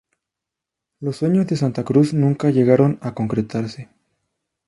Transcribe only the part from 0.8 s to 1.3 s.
Los